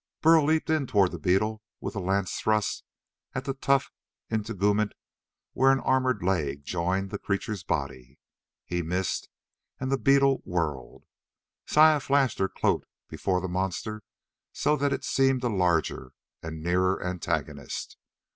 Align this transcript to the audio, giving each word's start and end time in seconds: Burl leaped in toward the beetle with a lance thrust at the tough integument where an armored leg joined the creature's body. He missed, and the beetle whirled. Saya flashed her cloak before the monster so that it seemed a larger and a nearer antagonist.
Burl 0.21 0.43
leaped 0.45 0.71
in 0.71 0.87
toward 0.87 1.11
the 1.11 1.19
beetle 1.19 1.61
with 1.79 1.95
a 1.95 1.99
lance 1.99 2.39
thrust 2.39 2.83
at 3.35 3.45
the 3.45 3.53
tough 3.53 3.91
integument 4.31 4.93
where 5.53 5.71
an 5.71 5.79
armored 5.81 6.23
leg 6.23 6.63
joined 6.65 7.11
the 7.11 7.19
creature's 7.19 7.61
body. 7.63 8.17
He 8.65 8.81
missed, 8.81 9.29
and 9.79 9.91
the 9.91 9.99
beetle 9.99 10.37
whirled. 10.43 11.05
Saya 11.67 11.99
flashed 11.99 12.39
her 12.39 12.49
cloak 12.49 12.87
before 13.09 13.41
the 13.41 13.47
monster 13.47 14.01
so 14.51 14.75
that 14.75 14.91
it 14.91 15.03
seemed 15.05 15.43
a 15.43 15.49
larger 15.49 16.13
and 16.41 16.55
a 16.55 16.61
nearer 16.67 17.03
antagonist. 17.05 17.95